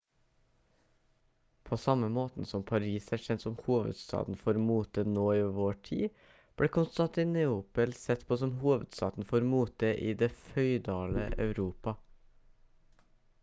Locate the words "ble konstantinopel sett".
6.63-8.25